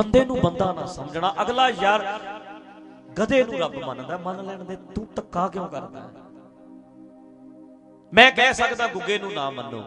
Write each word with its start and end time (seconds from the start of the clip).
ਬੰਦੇ 0.00 0.24
ਨੂੰ 0.24 0.40
ਬੰਦਾ 0.40 0.72
ਨਾ 0.72 0.84
ਸਮਝਣਾ। 0.88 1.32
ਅਗਲਾ 1.42 1.68
ਯਾਰ 1.70 2.04
ਗਧੇ 3.18 3.42
ਨੂੰ 3.44 3.58
ਰੱਬ 3.58 3.74
ਮੰਨਦਾ, 3.76 4.16
ਮੰਨ 4.18 4.46
ਲੈਣ 4.46 4.64
ਦੇ, 4.64 4.76
ਤੂੰ 4.94 5.06
ਧੱਕਾ 5.16 5.46
ਕਿਉਂ 5.48 5.66
ਕਰਦਾ? 5.68 6.08
ਮੈਂ 8.12 8.30
ਕਹਿ 8.32 8.54
ਸਕਦਾ 8.54 8.86
ਗੁੱਗੇ 8.88 9.18
ਨੂੰ 9.18 9.32
ਨਾ 9.32 9.48
ਮੰਨੋ, 9.50 9.82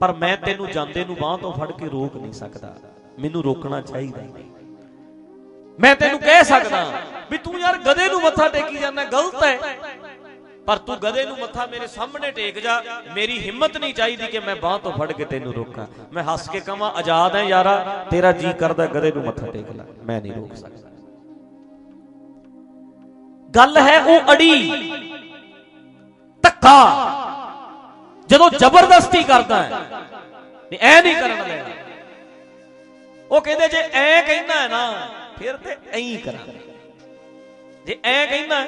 ਪਰ 0.00 0.12
ਮੈਂ 0.14 0.36
ਤੈਨੂੰ 0.36 0.66
ਜਾਂਦੇ 0.70 1.04
ਨੂੰ 1.04 1.16
ਬਾਹ 1.16 1.36
ਤੋਂ 1.38 1.52
ਫੜ 1.52 1.70
ਕੇ 1.72 1.88
ਰੋਕ 1.88 2.16
ਨਹੀਂ 2.16 2.32
ਸਕਦਾ। 2.32 2.74
ਮੈਨੂੰ 3.20 3.42
ਰੋਕਣਾ 3.42 3.80
ਚਾਹੀਦਾ 3.82 4.22
ਮੈਂ 5.78 5.94
ਤੈਨੂੰ 5.96 6.20
ਕਹਿ 6.20 6.44
ਸਕਦਾ 6.44 6.84
ਵੀ 7.30 7.38
ਤੂੰ 7.38 7.58
ਯਾਰ 7.60 7.78
ਗਧੇ 7.80 8.08
ਨੂੰ 8.08 8.20
ਮੱਥਾ 8.22 8.48
ਟੇਕੀ 8.48 8.78
ਜਾਂਦਾ, 8.78 9.04
ਗਲਤ 9.06 9.42
ਹੈ। 9.44 9.58
ਪਰ 10.66 10.78
ਤੂੰ 10.78 10.96
ਗਧੇ 10.96 11.24
ਨੂੰ 11.24 11.36
ਮੱਥਾ 11.38 11.66
ਮੇਰੇ 11.66 11.86
ਸਾਹਮਣੇ 11.86 12.30
ਟੇਕ 12.30 12.58
ਜਾ। 12.58 12.82
ਮੇਰੀ 13.14 13.38
ਹਿੰਮਤ 13.38 13.76
ਨਹੀਂ 13.76 13.94
ਚਾਹੀਦੀ 13.94 14.26
ਕਿ 14.26 14.40
ਮੈਂ 14.40 14.56
ਬਾਹ 14.56 14.78
ਤੋਂ 14.78 14.92
ਫੜ 14.92 15.12
ਕੇ 15.12 15.24
ਤੈਨੂੰ 15.24 15.54
ਰੋਕਾਂ। 15.54 15.86
ਮੈਂ 16.12 16.22
ਹੱਸ 16.22 16.48
ਕੇ 16.48 16.60
ਕਹਾਂ, 16.60 16.90
ਆਜ਼ਾਦ 16.90 17.36
ਹੈ 17.36 17.42
ਯਾਰਾ, 17.42 18.06
ਤੇਰਾ 18.10 18.32
ਜੀ 18.32 18.52
ਕਰਦਾ 18.52 18.86
ਗਧੇ 18.86 19.12
ਨੂੰ 19.12 19.24
ਮੱਥਾ 19.24 19.46
ਟੇਕ 19.46 19.70
ਲੈ। 19.70 19.84
ਮੈਂ 20.04 20.20
ਨਹੀਂ 20.20 20.32
ਰੋਕ 20.32 20.54
ਸਕਦਾ। 20.54 20.88
ਗੱਲ 23.56 23.78
ਹੈ 23.78 24.04
ਉਹ 24.04 24.32
ਅੜੀ, 24.32 24.70
ਧੱਕਾ, 26.42 26.76
ਜਦੋਂ 28.28 28.50
ਜ਼ਬਰਦਸਤੀ 28.50 29.22
ਕਰਦਾ 29.24 29.62
ਹੈ। 29.62 29.70
ਨਹੀਂ, 30.70 30.78
ਐ 30.80 31.02
ਨਹੀਂ 31.02 31.16
ਕਰਨ 31.16 31.48
ਦੇਣਾ। 31.48 31.70
ਉਹ 33.30 33.40
ਕਹਿੰਦੇ, 33.40 33.68
ਜੇ 33.68 33.82
ਐ 33.92 34.22
ਕਹਿੰਦਾ 34.22 34.54
ਹੈ 34.54 34.68
ਨਾ, 34.68 35.08
ਫਿਰ 35.38 35.56
ਤੇ 35.56 35.76
ਐਂ 35.92 35.98
ਹੀ 35.98 36.16
ਕਰਾਂਗੇ। 36.16 36.58
ਜੇ 37.86 37.98
ਐ 38.04 38.26
ਕਹਿੰਦਾ 38.26 38.66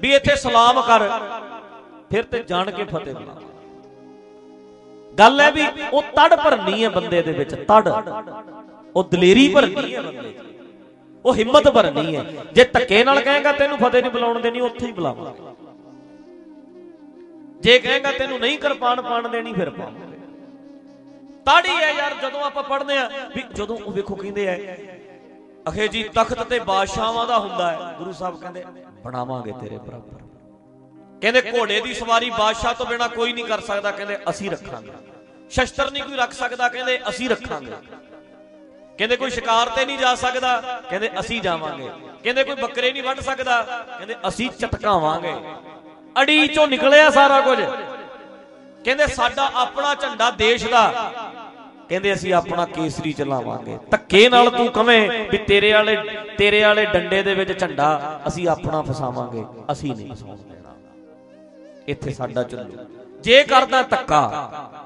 ਵੀ 0.00 0.14
ਇੱਥੇ 0.14 0.36
ਸਲਾਮ 0.36 0.80
ਕਰ। 0.82 1.08
ਫਿਰ 2.10 2.22
ਤੇ 2.24 2.42
ਜਾਣ 2.48 2.70
ਕੇ 2.70 2.84
ਫਤਿਹ 2.84 3.14
ਬੁਲਾ 3.14 3.40
ਗੱਲ 5.12 5.40
ਹੈ 5.40 5.50
ਵੀ 5.50 5.64
ਉਹ 5.92 6.02
ਤੜ 6.16 6.34
ਭਰਨੀ 6.34 6.82
ਹੈ 6.84 6.88
ਬੰਦੇ 6.90 7.22
ਦੇ 7.22 7.32
ਵਿੱਚ, 7.32 7.54
ਤੜ। 7.54 7.88
ਉਹ 8.96 9.04
ਦਲੇਰੀ 9.04 9.48
ਭਰਨੀ 9.54 9.94
ਹੈ 9.94 10.00
ਬੰਦੇ 10.02 10.32
'ਚ 10.32 10.42
ਉਹ 11.24 11.34
ਹਿੰਮਤ 11.34 11.68
ਭਰਨੀ 11.68 12.16
ਹੈ। 12.16 12.24
ਜੇ 12.54 12.64
ਧੱਕੇ 12.64 13.04
ਨਾਲ 13.04 13.20
ਕਹੇਗਾ 13.20 13.52
ਤੈਨੂੰ 13.52 13.78
ਫਤਿਹ 13.78 14.00
ਨਹੀਂ 14.00 14.12
ਬੁਲਾਉਣ 14.12 14.40
ਦੇਣੀ, 14.40 14.60
ਉੱਥੇ 14.60 14.86
ਹੀ 14.86 14.92
ਬੁਲਾਵਾਂਗੇ। 14.92 15.52
ਜੇ 17.60 17.78
ਕਹੇਗਾ 17.78 18.12
ਤੈਨੂੰ 18.12 18.38
ਨਹੀਂ 18.40 18.58
ਕਿਰਪਾਨ 18.58 19.00
ਪਾਣ 19.02 19.28
ਦੇਣੀ, 19.28 19.52
ਫਿਰ 19.52 19.70
ਪਾਵਾਂਗੇ। 19.70 20.18
ਤਾੜੀ 21.46 21.70
ਹੈ 21.70 21.92
ਯਾਰ, 21.92 22.14
ਜਦੋਂ 22.22 22.40
ਆਪਾਂ 22.40 22.62
ਪੜ੍ਹਦੇ 22.62 22.96
ਆ 22.96 23.08
ਵੀ 23.34 23.42
ਜਦੋਂ 23.54 23.78
ਉਹ 23.78 23.92
ਵੇਖੋ 23.92 24.14
ਕਹਿੰਦੇ 24.14 24.48
ਆ 24.48 24.56
ਅਖੇ 25.68 25.88
ਜੀ, 25.88 26.02
ਤਖਤ 26.02 26.42
ਤੇ 26.42 26.58
ਬਾਦਸ਼ਾਹਾਂ 26.58 27.26
ਦਾ 27.26 27.38
ਹੁੰਦਾ 27.38 27.72
ਹੈ। 27.72 27.94
ਗੁਰੂ 27.98 28.12
ਸਾਹਿਬ 28.12 28.40
ਕਹਿੰਦੇ, 28.40 28.64
ਬਣਾਵਾਂਗੇ 29.04 29.52
ਤੇਰੇ 29.60 29.78
ਬਰਾਬਰ 29.78 30.18
ਕਹਿੰਦੇ, 31.20 31.52
ਘੋੜੇ 31.58 31.80
ਦੀ 31.80 31.94
ਸਵਾਰੀ 31.94 32.30
ਬਾਦਸ਼ਾਹ 32.30 32.74
ਤੋਂ 32.74 32.86
ਬਿਨਾ 32.86 33.08
ਕੋਈ 33.08 33.32
ਨਹੀਂ 33.32 33.44
ਕਰ 33.44 33.60
ਸਕਦਾ। 33.60 33.90
ਕਹਿੰਦੇ, 33.90 34.18
ਅਸੀਂ 34.30 34.50
ਰੱਖਾਂਗੇ। 34.50 34.92
ਸ਼ਸਤਰ 35.50 35.90
ਨਹੀਂ 35.90 36.02
ਕੋਈ 36.02 36.16
ਰੱਖ 36.16 36.32
ਸਕਦਾ। 36.32 36.68
ਕਹਿੰਦੇ, 36.68 37.00
ਅਸੀਂ 37.08 37.30
ਰੱਖਾਂਗੇ। 37.30 37.72
ਕਹਿੰਦੇ, 38.98 39.16
ਕੋਈ 39.16 39.30
ਸ਼ਿਕਾਰ 39.30 39.68
ਤੇ 39.68 39.86
ਨਹੀਂ 39.86 39.98
ਜਾ 39.98 40.14
ਸਕਦਾ। 40.14 40.80
ਕਹਿੰਦੇ, 40.90 41.10
ਅਸੀਂ 41.20 41.42
ਜਾਵਾਂਗੇ। 41.42 41.90
ਕਹਿੰਦੇ, 42.22 42.44
ਕੋਈ 42.44 42.54
ਬੱਕਰੇ 42.54 42.92
ਨਹੀਂ 42.92 43.02
ਵੱਢ 43.02 43.20
ਸਕਦਾ। 43.20 43.62
ਕਹਿੰਦੇ, 43.62 44.16
ਅਸੀਂ 44.28 44.50
ਚਟਕਾਵਾਂਗੇ 44.50 45.34
ਅੜੀ 46.22 46.46
ਚੋਂ 46.48 46.68
ਨਿਕਲਿਆ 46.68 47.10
ਸਾਰਾ 47.10 47.40
ਕੁਝ। 47.40 47.58
ਕਹਿੰਦੇ, 48.84 49.06
ਸਾਡਾ 49.06 49.50
ਆਪਣਾ 49.54 49.94
ਝੰਡਾ 49.94 50.30
ਦੇਸ਼ 50.30 50.66
ਦਾ 50.66 51.12
ਕਹਿੰਦੇ 51.88 52.12
ਅਸੀਂ 52.14 52.32
ਆਪਣਾ 52.34 52.64
ਕੇਸਰੀ 52.66 53.12
ਚਲਾਵਾਂਗੇ। 53.12 53.78
ਧੱਕੇ 53.90 54.28
ਨਾਲ 54.28 54.50
ਤੂੰ 54.50 54.66
ਕਵੇਂ 54.72 55.28
ਵੀ 55.30 55.38
ਤੇਰੇ 55.38 55.72
ਵਾਲੇ 55.72 55.96
ਤੇਰੇ 56.38 56.62
ਵਾਲੇ 56.62 56.84
ਡੰਡੇ 56.86 57.22
ਦੇ 57.22 57.34
ਵਿੱਚ 57.34 57.58
ਝੰਡਾ 57.60 58.20
ਅਸੀਂ 58.28 58.48
ਆਪਣਾ 58.48 58.82
ਫਸਾਵਾਂਗੇ, 58.82 59.44
ਅਸੀਂ 59.72 59.94
ਨਹੀਂ 59.96 60.12
ਫਸਾਉਣ। 60.12 60.36
ਦੇਣਾ 60.38 60.74
ਇੱਥੇ 61.88 62.12
ਸਾਡਾ 62.12 62.42
ਚੱਲੂ। 62.42 62.86
ਜੇ 63.20 63.42
ਕਰਦਾ 63.42 63.82
ਧੱਕਾ, 63.82 64.22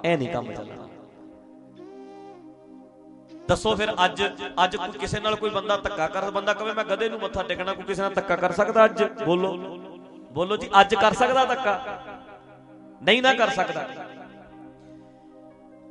ਐ 0.04 0.16
ਨਹੀਂ 0.16 0.28
ਕੰਮ 0.28 0.52
ਚੱਲਣਾ। 0.52 0.86
ਦੱਸੋ 3.48 3.74
ਫਿਰ 3.76 3.92
ਅੱਜ 4.04 4.22
ਅੱਜ 4.64 4.76
ਕੋਈ 4.76 4.98
ਕਿਸੇ 5.00 5.20
ਨਾਲ 5.20 5.34
ਕੋਈ 5.36 5.50
ਬੰਦਾ 5.50 5.76
ਧੱਕਾ 5.76 6.06
ਕਰ, 6.08 6.30
ਬੰਦਾ 6.30 6.52
ਕਵੇ 6.54 6.72
ਮੈਂ 6.72 6.84
ਗਧੇ 6.84 7.08
ਨੂੰ 7.08 7.20
ਮੱਥਾ 7.20 7.42
ਟੇਕਣਾ, 7.42 7.72
ਕੋਈ 7.72 7.84
ਕਿਸੇ 7.84 8.02
ਨਾਲ 8.02 8.14
ਧੱਕਾ 8.14 8.36
ਕਰ 8.36 8.52
ਸਕਦਾ 8.52 8.84
ਅੱਜ? 8.84 9.02
ਬੋਲੋ। 9.24 9.56
ਬੋਲੋ 10.32 10.56
ਜੀ, 10.56 10.68
ਅੱਜ 10.80 10.94
ਕਰ 10.94 11.12
ਸਕਦਾ 11.14 11.44
ਧੱਕਾ? 11.44 11.80
ਨਹੀਂ 13.02 13.22
ਨਾ 13.22 13.32
ਕਰ 13.34 13.50
ਸਕਦਾ। 13.50 13.86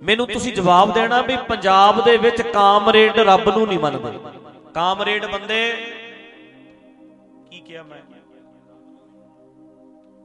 ਮੈਨੂੰ 0.03 0.27
ਤੁਸੀਂ 0.27 0.53
ਜਵਾਬ 0.53 0.93
ਦੇਣਾ 0.93 1.21
ਵੀ 1.21 1.37
ਪੰਜਾਬ 1.49 2.03
ਦੇ 2.03 2.17
ਵਿੱਚ 2.17 2.41
ਕਾਮਰੇਡ 2.41 3.19
ਰੱਬ 3.19 3.57
ਨੂੰ 3.57 3.67
ਨਹੀਂ 3.67 3.79
ਮੰਨਦੇ। 3.79 4.19
ਕਾਮਰੇਡ 4.73 5.25
ਬੰਦੇ, 5.25 5.71
ਕੀ 7.51 7.59
ਕਿਹਾ 7.59 7.83
ਮੈਂ? 7.83 8.01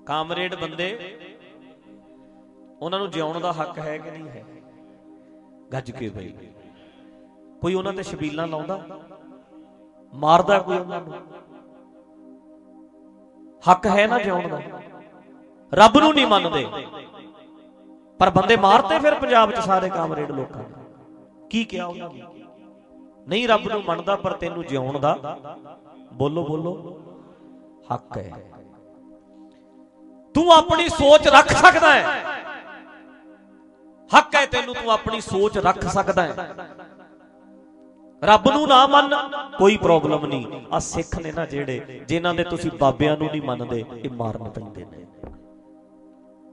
ਕਾਮਰੇਡ 0.06 0.54
ਬੰਦੇ, 0.54 1.18
ਉਹਨਾਂ 2.80 2.98
ਨੂੰ 2.98 3.10
ਜਿਉਣ 3.10 3.40
ਦਾ 3.40 3.52
ਹੱਕ 3.52 3.78
ਹੈ 3.78 3.98
ਕਿ 3.98 4.10
ਨਹੀਂ 4.10 4.28
ਹੈ? 4.28 4.44
ਗੱਜ 5.72 5.90
ਕੇ 5.90 6.08
ਬਈ। 6.08 6.32
ਕੋਈ 7.60 7.74
ਉਹਨਾਂ 7.74 7.92
ਤੇ 7.92 8.02
ਸ਼ਬੀਲਾਂ 8.02 8.46
ਲਾਉਂਦਾ? 8.46 8.86
ਮਾਰਦਾ 10.14 10.58
ਕੋਈ 10.58 10.78
ਉਹਨਾਂ 10.78 11.00
ਨੂੰ? 11.00 11.14
ਹੱਕ 13.70 13.86
ਹੈ 13.86 14.06
ਨਾ 14.06 14.18
ਜਿਉਣ 14.18 14.48
ਦਾ? 14.48 14.60
ਰੱਬ 15.74 15.98
ਨੂੰ 15.98 16.14
ਨਹੀਂ 16.14 16.26
ਮੰਨਦੇ। 16.26 16.66
ਪਰ 18.18 18.30
ਬੰਦੇ 18.30 18.56
ਮਾਰਤੇ 18.56 18.98
ਫਿਰ 18.98 19.14
ਪੰਜਾਬ 19.14 19.50
'ਚ 19.50 19.58
ਸਾਰੇ 19.58 19.88
ਕਾਮਰੇਡ 19.88 20.30
ਲੋਕਾਂ 20.30 20.62
ਨੇ। 20.62 20.84
ਕੀ 21.50 21.64
ਕਿਹਾ 21.64 21.86
ਉਹਨਾਂ 21.86 22.10
ਨੇ? 22.10 22.22
ਨਹੀਂ, 23.28 23.48
ਰੱਬ 23.48 23.68
ਨੂੰ 23.68 23.82
ਮੰਨਦਾ, 23.84 24.16
ਪਰ 24.16 24.32
ਤੈਨੂੰ 24.32 24.66
ਜਿਉਣ 24.66 24.98
ਦਾ। 24.98 25.38
ਬੋਲੋ 26.12 26.46
ਬੋਲੋ। 26.46 27.00
ਹੱਕ 27.94 28.18
ਹੈ। 28.18 28.52
ਤੂੰ 30.34 30.52
ਆਪਣੀ 30.52 30.88
ਸੋਚ 30.88 31.28
ਰੱਖ 31.28 31.48
ਸਕਦਾ 31.48 31.94
ਹੈ। 31.94 32.22
ਹੱਕ 34.18 34.34
ਹੈ 34.34 34.46
ਤੈਨੂੰ, 34.46 34.74
ਤੂੰ 34.74 34.92
ਆਪਣੀ 34.92 35.20
ਸੋਚ 35.20 35.58
ਰੱਖ 35.58 35.84
ਸਕਦਾ 35.84 36.22
ਹੈ। 36.22 36.54
ਰੱਬ 38.24 38.48
ਨੂੰ 38.48 38.68
ਨਾ 38.68 38.86
ਮੰਨ, 38.86 39.10
ਕੋਈ 39.58 39.76
ਪ੍ਰੋਬਲਮ 39.76 40.26
ਨਹੀਂ। 40.26 40.46
ਆ 40.72 40.78
ਸਿੱਖ 40.78 41.18
ਨੇ 41.18 41.32
ਨਾ 41.32 41.46
ਜਿਹੜੇ, 41.46 42.04
ਜਿਨ੍ਹਾਂ 42.08 42.34
ਦੇ 42.34 42.44
ਤੁਸੀਂ 42.44 42.70
ਬਾਬਿਆਂ 42.80 43.16
ਨੂੰ 43.16 43.26
ਨਹੀਂ 43.26 43.42
ਮੰਨਦੇ, 43.42 43.84
ਇਹ 43.96 44.10
ਮਾਰਨ 44.10 44.50
ਪੈਂਦੇ 44.50 44.84
ਨੇ। 44.84 45.06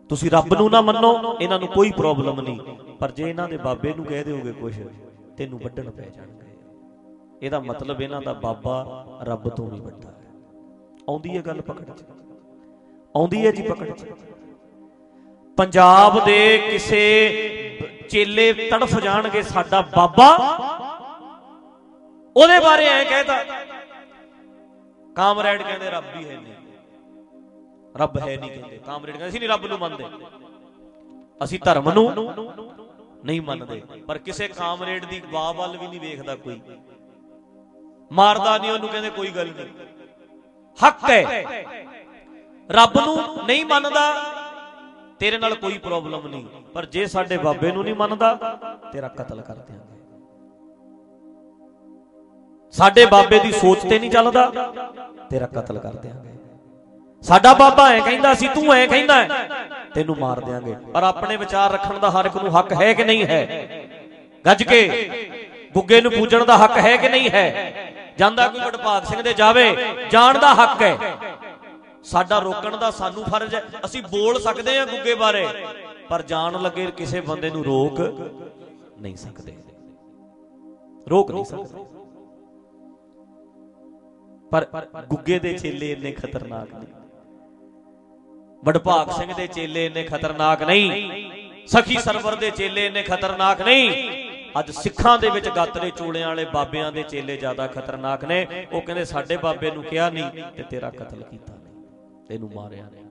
ਤੁਸੀਂ 0.10 0.32
ਰੱਬ 0.32 0.54
ਨੂੰ 0.54 0.70
ਨਾ 0.70 0.82
ਮੰਨੋ, 0.82 1.38
ਇਹਨਾਂ 1.42 1.60
ਨੂੰ 1.60 1.68
ਕੋਈ 1.68 1.92
ਪ੍ਰੋਬਲਮ 1.92 2.42
ਨਹੀਂ। 2.42 2.60
ਪਰ 3.00 3.12
ਜੇ 3.12 3.30
ਇਹਨਾਂ 3.30 3.48
ਦੇ 3.48 3.58
ਬਾਬੇ 3.58 3.94
ਨੂੰ 3.94 4.06
ਕਹਿ 4.06 4.24
ਦਿਓਗੇ 4.24 4.52
ਕੁਝ 4.52 4.82
ਤੈਨੂੰ 5.38 5.60
ਵੱਢਣ 5.60 5.92
ਪੈ 5.92 6.04
ਜਾਣਗੇ। 6.04 6.58
ਇਹਦਾ 7.42 7.60
ਮਤਲਬ 7.60 8.02
ਇਹਨਾਂ 8.02 8.22
ਦਾ 8.22 8.34
ਬਾਬਾ 8.34 9.06
ਰੱਬ 9.24 9.50
ਤੋਂ 9.50 9.70
ਵੀ 9.70 9.80
ਵੱਡਾ 9.80 10.10
ਹੈ। 10.10 10.16
ਆਉਂਦੀ 11.10 11.38
ਹੈ 11.38 11.42
ਗੱਲ 11.42 11.62
ਪਕੜ 11.62 11.84
ਚ? 11.84 12.04
ਆਉਂਦੀ 13.16 13.46
ਹੈ 13.46 13.52
ਜੀ 13.52 13.62
ਪਕੜ 13.62 13.90
ਚ? 13.90 14.06
ਪੰਜਾਬ 15.58 16.26
ਦੇ 16.26 16.58
ਕਿਸੇ 16.72 17.00
ਚੇਲੇ 18.10 18.54
ਤੜਫ 18.54 19.00
ਜਾਣਗੇ 19.00 19.42
ਸਾਡਾ 19.42 19.82
ਬਾਬਾ? 19.82 20.38
ਉਹਦੇ 22.38 22.60
ਬਾਰੇ 22.60 22.86
ਐ 22.86 23.04
ਕਹਿਤਾ। 23.04 23.44
ਕਾਮਰੇਡ 25.16 25.62
ਕਹਿੰਦੇ 25.62 25.90
ਰੱਬ 25.90 26.04
ਹੀ 26.16 26.30
ਹੈ 26.30 26.38
ਨਹੀਂ 26.38 26.54
ਰੱਬ 27.96 28.18
ਹੈ 28.18 28.38
ਨਹੀਂ 28.38 28.52
ਕਹਿੰਦੇ। 28.52 28.78
ਕਾਮਰੇਡ 28.78 29.18
ਕਹਿੰਦੇ, 29.18 29.30
ਅਸੀਂ 29.30 29.40
ਨਹੀਂ 29.40 29.50
ਰੱਬ 29.50 29.66
ਨੂੰ 29.66 29.80
ਮੰਨਦੇ। 29.80 30.06
ਅਸੀਂ 31.44 31.60
ਧਰਮ 31.66 31.90
ਨੂੰ 31.92 32.12
ਨਹੀਂ 33.26 33.42
ਮੰਨਦੇ। 33.42 33.82
ਪਰ 34.08 34.18
ਕਿਸੇ 34.18 34.48
ਕਾਮਰੇਡ 34.48 35.06
ਦੀ 35.06 35.20
ਗਵਾ 35.20 35.52
ਵੱਲ 35.52 35.78
ਵੀ 35.78 35.88
ਨਹੀਂ 35.88 36.00
ਵੇਖਦਾ 36.00 36.36
ਕੋਈ। 36.36 36.62
ਮਾਰਦਾ 38.12 38.58
ਨਹੀਂ, 38.58 38.72
ਉਹਨੂੰ 38.72 38.90
ਕਹਿੰਦੇ 38.90 39.10
ਕੋਈ 39.10 39.28
ਗੱਲ 39.28 39.50
ਨਹੀਂ। 39.50 39.68
ਹੱਕ 40.78 41.10
ਹੈ। 41.10 41.44
ਰੱਬ 42.70 42.98
ਨੂੰ 42.98 43.46
ਨਹੀਂ 43.46 43.66
ਮੰਨਦਾ, 43.66 44.06
ਤੇਰੇ 45.20 45.38
ਨਾਲ 45.38 45.56
ਕੋਈ 45.56 45.78
ਪ੍ਰੋਬਲਮ 45.78 46.28
ਨਹੀਂ। 46.28 46.46
ਪਰ 46.74 46.86
ਜੇ 46.86 47.06
ਸਾਡੇ 47.06 47.38
ਬਾਬੇ 47.38 47.72
ਨੂੰ 47.72 47.84
ਨਹੀਂ 47.84 47.96
ਮੰਨਦਾ, 47.96 48.36
ਤੇਰਾ 48.94 49.08
ਕਤਲ 49.08 49.42
ਕਰ 49.42 49.56
ਦਿਆਂਗੇ। 49.56 49.98
ਸਾਡੇ 52.74 53.06
ਬਾਬੇ 53.06 53.40
ਦੀ 53.40 53.52
ਸੋਚ 53.52 53.82
ਤੇ 53.82 54.00
ਨਹੀਂ 54.00 54.12
ਚੱਲਦਾ, 54.12 54.52
ਤੇਰਾ 55.30 55.48
ਕਤਲ 55.48 55.80
ਕਰ 55.80 55.96
ਦਿਆਂਗੇ। 55.96 56.30
ਸਾਡਾ 57.24 57.54
ਬਾਬਾ 57.54 57.88
ਐ 57.90 58.00
ਕਹਿੰਦਾ 58.00 58.34
ਸੀ, 58.34 58.48
ਤੂੰ 58.48 58.74
ਐ 58.74 58.86
ਕਹਿੰਦਾ 58.88 59.24
ਤੈਨੂੰ 59.96 60.16
ਮਾਰ 60.20 60.40
ਦਿਆਂਗੇ। 60.40 60.76
ਪਰ 60.94 61.04
ਆਪਣੇ 61.04 61.38
ਵਿਚਾਰ 61.38 61.72
ਰੱਖਣ 61.72 61.98
ਦਾ 62.00 62.10
ਹਰ 62.12 62.26
ਇੱਕ 62.26 62.36
ਨੂੰ 62.36 62.58
ਹੱਕ 62.58 62.72
ਹੈ 62.74 62.94
ਕਿ 62.94 63.04
ਨਹੀਂ 63.04 63.26
ਹੈ? 63.26 63.42
ਗੱਜ 64.46 64.64
ਕੇ, 64.64 64.80
ਗੁੱਗੇ 65.74 66.02
ਨੂੰ 66.02 66.12
ਪੂਜਣ 66.12 66.46
ਦਾ 66.46 66.58
ਹੱਕ 66.58 66.78
ਹੈ 66.78 66.96
ਕਿ 66.98 67.10
ਨਹੀਂ 67.10 67.30
ਹੈ? 67.30 67.84
ਜਾਂਦਾ 68.18 68.48
ਕੋਈ 68.48 68.62
ਵਡਭਾਗ 68.62 69.04
ਸਿੰਘ 69.04 69.22
ਦੇ 69.22 69.34
ਜਾਵੇ, 69.34 69.76
ਜਾਣ 70.12 70.40
ਦਾ 70.40 70.54
ਹੱਕ 70.54 70.82
ਹੈ। 70.82 70.98
ਸਾਡਾ 72.04 72.40
ਰੋਕਣ 72.40 72.78
ਦਾ 72.78 72.92
ਸਾਨੂੰ 72.92 73.24
ਫਰਜ਼ 73.24 73.56
ਹੈ। 73.56 73.64
ਅਸੀਂ 73.86 74.02
ਬੋਲ 74.04 74.40
ਸਕਦੇ 74.42 74.78
ਹਾਂ 74.80 74.86
ਗੁੱਗੇ 74.88 75.16
ਬਾਰੇ, 75.16 75.48
ਪਰ 76.10 76.22
ਜਾਣ 76.24 76.62
ਲੱਗੇ 76.62 76.86
ਕਿਸੇ 76.98 77.22
ਬੰਦੇ 77.22 77.50
ਨੂੰ 77.50 77.64
ਰੋਕ 77.66 78.00
ਨਹੀਂ 79.02 79.16
ਸਕਦੇ। 79.16 79.58
ਰੋਕ 81.10 81.32
ਨਹੀਂ 81.32 81.46
ਸਕਦੇ। 81.46 81.86
ਪਰ 84.52 84.66
ਗੁੱਗੇ 85.10 85.40
ਦੇ 85.40 85.54
ਚੇਲੇ 85.54 85.92
ਇੰਨੇ 85.92 86.12
ਖਤਰਨਾਕ 86.12 86.74
ਨਹੀਂ 86.74 86.88
ਵਡਭਾਗ 88.64 89.10
ਸਿੰਘ 89.12 89.34
ਦੇ 89.34 89.46
ਚੇਲੇ 89.48 89.86
ਇੰਨੇ 89.86 90.04
ਖਤਰਨਾਕ 90.04 90.64
ਨਹੀਂ, 90.64 91.68
ਸਖੀ 91.68 91.98
ਸਰਵਰ 91.98 92.36
ਦੇ 92.36 92.50
ਚੇਲੇ 92.52 92.86
ਇੰਨੇ 92.86 93.04
ਖਤਰਨਾਕ 93.04 93.62
ਨਹੀਂ। 93.62 93.92
ਅੱਜ 94.60 94.72
ਸਿੱਖਾਂ 94.72 95.18
ਦੇ 95.20 95.30
ਵਿੱਚ 95.30 95.48
ਗੱਤਰੇ 95.50 95.90
ਚੂੜਿਆਂ 95.90 96.28
ਵਾਲੇ 96.28 96.46
ਬਾਬਿਆਂ 96.54 96.92
ਦੇ 96.92 97.04
ਚੇਲੇ 97.04 97.38
ਜ਼ਿਆਦਾ 97.38 97.68
ਖਤਰਨਾਕ 97.68 98.26
ਨੇ। 98.26 98.46
ਉਹ 98.72 98.82
ਕਹਿੰਦੇ, 98.82 99.06
ਸਾਡੇ 99.06 99.38
ਬਾਬੇ 99.38 99.72
ਨੂੰ 99.72 99.84
ਕਿਹਾ 99.84 100.10
ਨਹੀਂ 100.10 100.44
ਤੇ 100.58 100.64
ਤੇਰਾ 100.64 100.90
ਕਤਲ 100.90 101.24
ਕੀਤਾ 101.24 101.54
ਨਹੀਂ 101.54 102.28
ਤੈਨੂੰ 102.30 102.52
ਮਾਰਿਆ 102.56 102.84
ਨਹੀਂ 102.84 103.06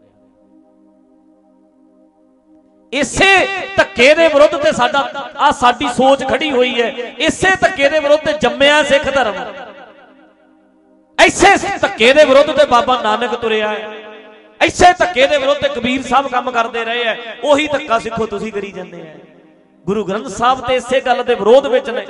ਇਸੇ 2.93 3.47
ਧੱਕੇ 3.77 4.15
ਦੇ 4.15 4.27
ਵਿਰੁੱਧ 4.29 4.57
ਤੇ 4.57 4.73
ਸਾਡਾ 4.73 5.01
ਆ 5.39 5.51
ਸਾਡੀ 5.51 5.89
ਸੋਚ 5.97 6.25
ਖੜੀ 6.29 6.51
ਹੋਈ 6.51 6.81
ਹੈ। 6.81 6.89
ਇਸੇ 7.21 7.49
ਧੱਕੇ 7.61 7.89
ਦੇ 7.89 8.01
ਵਿਰੁੱਧ 8.01 8.21
ਤੇ 8.21 8.33
ਜੰਮਿਆ 8.43 8.83
ਸਿੱਖ 8.83 9.05
ਧਰਮ। 9.15 9.35
ਐਸੇ 11.19 11.79
ਧੱਕੇ 11.79 12.13
ਦੇ 12.13 12.25
ਵਿਰੁੱਧ 12.25 12.51
ਤੇ 12.53 12.65
ਬਾਬਾ 12.67 13.01
ਨਾਨਕ 13.03 13.35
ਤੁਰਿਆ 13.35 13.69
ਹੈ। 13.69 13.98
ਐਸੇ 14.61 14.93
ਧੱਕੇ 14.99 15.27
ਦੇ 15.27 15.39
ਵਿਰੁੱਧ 15.39 15.59
ਤੇ 15.59 15.69
ਕਬੀਰ 15.69 16.03
ਸਾਹਿਬ 16.03 16.29
ਕੰਮ 16.29 16.51
ਕਰਦੇ 16.51 16.85
ਰਹੇ 16.85 17.03
ਐ। 17.05 17.15
ਉਹੀ 17.45 17.67
ਧੱਕਾ 17.69 17.99
ਸਿੱਖੋ, 17.99 18.27
ਤੁਸੀਂ 18.27 18.53
ਕਰੀ 18.53 18.71
ਜਾਂਦੇ 18.73 19.01
ਐ। 19.03 19.15
ਗੁਰੂ 19.85 20.05
ਗ੍ਰੰਥ 20.05 20.27
ਸਾਹਿਬ 20.29 20.67
ਤੇ 20.67 20.77
ਇਸੇ 20.77 21.01
ਗੱਲ 21.01 21.23
ਦੇ 21.25 21.35
ਵਿਰੋਧ 21.35 21.67
ਵਿੱਚ 21.67 21.91
ਨੇ। 21.91 22.07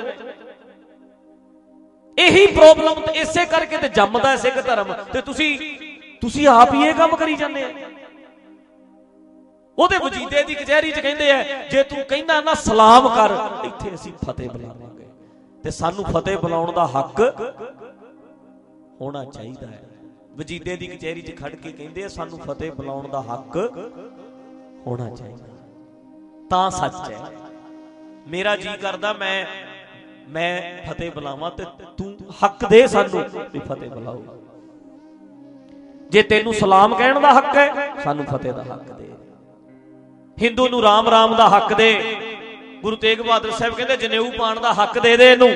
ਇਹੀ 2.17 2.45
ਪ੍ਰੋਬਲਮ 2.47 3.01
ਤੇ 3.01 3.19
ਇਸੇ 3.19 3.45
ਕਰਕੇ 3.45 3.77
ਤੇ 3.77 3.89
ਜੰਮਦਾ 3.89 4.29
ਹੈ 4.29 4.35
ਸਿੱਖ 4.37 4.57
ਧਰਮ। 4.65 4.93
ਤੇ 5.13 5.21
ਤੁਸੀਂ 5.21 5.57
ਤੁਸੀਂ 6.21 6.47
ਆਪ 6.47 6.73
ਹੀ 6.73 6.83
ਇਹ 6.87 6.93
ਕੰਮ 6.93 7.15
ਕਰੀ 7.15 7.35
ਜਾਂਦੇ 7.35 7.63
ਆ 7.63 7.69
ਉਹਦੇ 9.77 9.97
ਵਜੀਦੇ 9.97 10.43
ਦੀ 10.43 10.55
ਕਚਹਿਰੀ 10.55 10.91
'ਚ 10.91 10.99
ਕਹਿੰਦੇ 10.99 11.31
ਆ 11.31 11.43
ਜੇ 11.71 11.83
ਤੂੰ 11.83 12.03
ਕਹਿੰਦਾ 12.09 12.39
ਨਾ 12.41 12.53
ਸਲਾਮ 12.53 13.07
ਕਰ, 13.09 13.35
ਇੱਥੇ 13.65 13.93
ਅਸੀਂ 13.95 14.11
ਫਤਿਹ 14.25 14.49
ਬੁਲਾਵਾਂਗੇ। 14.49 15.07
ਤੇ 15.63 15.71
ਸਾਨੂੰ 15.71 16.05
ਫਤਿਹ 16.05 16.37
ਬੁਲਾਉਣ 16.37 16.71
ਦਾ 16.71 16.85
ਹੱਕ 16.87 17.21
ਹੋਣਾ 19.01 19.23
ਚਾਹੀਦਾ 19.25 19.67
ਹੈ 19.67 19.81
ਵਜੀਦੇ 20.39 20.75
ਦੀ 20.75 20.87
ਕਚਹਿਰੀ 20.87 21.21
'ਚ 21.21 21.35
ਖੜ 21.37 21.49
ਕੇ 21.55 21.71
ਕਹਿੰਦੇ 21.71 22.03
ਆ, 22.03 22.07
ਸਾਨੂੰ 22.07 22.39
ਫਤਿਹ 22.39 22.71
ਬੁਲਾਉਣ 22.71 23.07
ਦਾ 23.07 23.21
ਹੱਕ 23.21 23.55
ਹੋਣਾ 24.87 25.09
ਚਾਹੀਦਾ 25.09 25.45
ਤਾਂ 26.49 26.69
ਸੱਚ 26.71 27.11
ਹੈ। 27.11 27.17
ਮੇਰਾ 28.27 28.55
ਜੀ 28.55 28.69
ਕਰਦਾ, 28.81 29.13
ਮੈਂ 29.13 29.45
ਮੈਂ 30.29 30.51
ਫਤਿਹ 30.87 31.11
ਬੁਲਾਵਾਂ 31.11 31.51
ਤੇ 31.51 31.63
ਤੂੰ 31.97 32.15
ਹੱਕ 32.43 32.65
ਦੇ 32.65 32.85
ਸਾਨੂੰ 32.87 33.23
ਵੀ 33.53 33.59
ਫਤਿਹ 33.59 33.89
ਬੁਲਾਓ। 33.89 34.23
ਜੇ 36.09 36.21
ਤੈਨੂੰ 36.23 36.53
ਸਲਾਮ 36.53 36.95
ਕਹਿਣ 36.95 37.19
ਦਾ 37.19 37.33
ਹੱਕ 37.33 37.55
ਹੈ, 37.57 37.93
ਸਾਨੂੰ 38.03 38.25
ਫਤਿਹ 38.25 38.53
ਦਾ 38.53 38.63
ਹੱਕ 38.63 38.91
ਦੇ। 38.91 39.09
ਹਿੰਦੂ 40.37 40.67
ਨੂੰ 40.69 40.81
ਰਾਮ 40.81 41.07
ਰਾਮ 41.09 41.35
ਦਾ 41.35 41.49
ਹੱਕ 41.49 41.73
ਦੇ। 41.73 41.91
ਗੁਰੂ 42.81 42.95
ਤੇਗ 42.95 43.21
ਬਹਾਦਰ 43.21 43.51
ਸਾਹਿਬ 43.51 43.73
ਕਹਿੰਦੇ, 43.73 43.97
ਜਨੇਊ 43.97 44.31
ਪਾਣ 44.31 44.59
ਦਾ 44.59 44.73
ਹੱਕ 44.73 44.99
ਦੇ 44.99 45.15
ਦੇ 45.17 45.31
ਇਹਨੂੰ। 45.31 45.49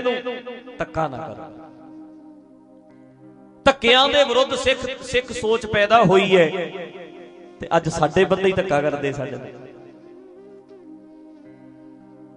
ਧੱਕਾ 0.78 1.08
ਨਾ 1.08 1.18
ਕਰ। 1.18 1.63
ਧੱਕਿਆਂ 3.66 4.08
ਦੇ 4.10 4.24
ਵਿਰੁੱਧ 4.24 4.56
ਸਿੱਖ 4.56 5.04
ਸਿੱਖ 5.04 5.32
ਸੋਚ 5.32 5.66
ਪੈਦਾ 5.66 6.04
ਹੋਈ 6.04 6.38
ਹੈ। 6.38 6.48
ਤੇ 7.60 7.68
ਅੱਜ 7.78 7.90
ਸਾਡੇ 7.90 8.26
ਬੰਦੇ 8.26 8.44
ਹੀ 8.44 8.52
ਧੱਕਾ 8.52 8.82
ਕਰਦੇ 8.82 9.12
ਸਾਡੇ 9.12 9.32
ਨਾਲ। 9.32 9.48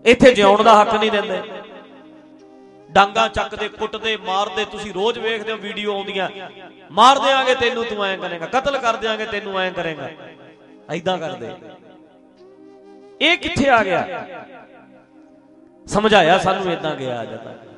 ਇੱਥੇ 0.05 0.35
ਜਿਉਣ 0.35 0.63
ਦਾ 0.63 0.81
ਹੱਕ 0.81 0.95
ਨਹੀਂ 0.95 1.11
ਦਿੰਦੇ। 1.11 1.43
ਡਾਂਗਾ 2.91 3.29
ਚੱਕਦੇ, 3.29 3.69
ਕੁੱਟਦੇ, 3.69 4.17
ਮਾਰਦੇ, 4.17 4.65
ਤੁਸੀਂ 4.65 4.95
ਰੋਜ਼ 4.95 5.19
ਵੇਖਦੇ 5.19 5.53
ਹੋ 5.53 5.57
ਵੀਡੀਓ 5.57 5.95
ਆਉਂਦੀਆਂ। 5.95 6.29
ਮਾਰ 6.93 7.19
ਦੇਾਂਗੇ 7.19 7.55
ਤੈਨੂੰ, 7.55 7.85
ਤੂੰ 7.85 8.05
ਐਂ 8.05 8.19
ਕਰੇਗਾ। 8.19 8.47
ਕਤਲ 8.47 8.79
ਕਰ 8.79 8.97
ਦੇਾਂਗੇ 8.97 9.25
ਤੈਨੂੰ, 9.25 9.61
ਐਂ 9.61 9.73
ਕਰੇਗਾ। 9.73 10.11
ਐਦਾਂ 10.91 11.19
ਕਰਦੇ। 11.19 11.53
ਇਹ 13.21 13.37
ਕਿੱਥੇ 13.39 13.69
ਆ 13.69 13.83
ਗਿਆ? 13.85 14.27
ਸਮਝਾਇਆ 15.87 16.39
ਸਾਨੂੰ 16.39 16.73
ਇਦਾਂ 16.73 16.95
ਗਿਆ 16.97 17.23
ਅੱਜ 17.23 17.31
ਤੱਕ। 17.31 17.76